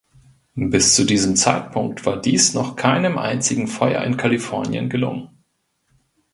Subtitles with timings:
[0.55, 5.29] Bis zu diesem Zeitpunkt war dies noch keinem einzigen Feuer in Kalifornien gelungen.